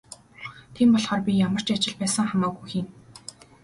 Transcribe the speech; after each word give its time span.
Тийм 0.73 0.89
болохоор 0.93 1.21
би 1.25 1.31
ямар 1.45 1.61
ч 1.65 1.67
ажил 1.75 1.95
байсан 1.99 2.25
хамаагүй 2.31 2.65
хийнэ. 2.69 2.89